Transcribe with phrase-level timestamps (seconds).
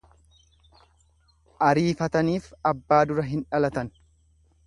[1.67, 3.93] Ariifataniif abbaa dura hin dhalatan.